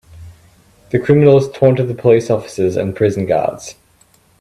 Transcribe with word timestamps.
The 0.89 0.97
criminals 0.97 1.51
taunted 1.51 1.87
the 1.87 1.93
police 1.93 2.31
officers 2.31 2.75
and 2.75 2.95
prison 2.95 3.27
guards. 3.27 3.75